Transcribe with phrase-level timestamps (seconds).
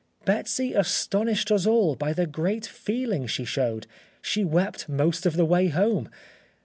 [0.25, 3.85] "Betsy astonished us all by the great feeling she showed.
[4.19, 6.09] She wept most of the way home....